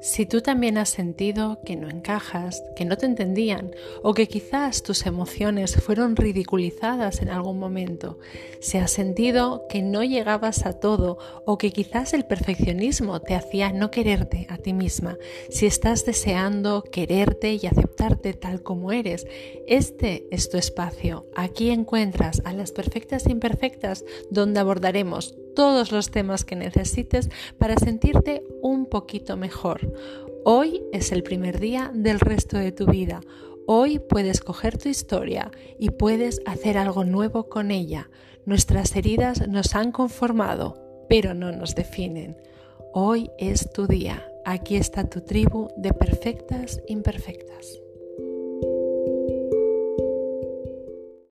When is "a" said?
10.64-10.72, 14.48-14.56, 22.46-22.54